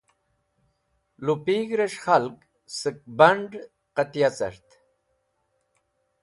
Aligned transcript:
Lupig̃hrẽs̃h 1.25 1.99
khalg 2.03 2.35
sẽk 2.77 2.97
band̃ 3.17 3.51
qẽtya 3.95 4.29
cart. 4.37 4.67